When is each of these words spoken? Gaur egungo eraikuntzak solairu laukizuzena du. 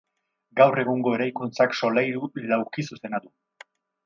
Gaur 0.59 0.79
egungo 0.83 1.13
eraikuntzak 1.17 1.77
solairu 1.81 2.31
laukizuzena 2.55 3.23
du. 3.27 3.33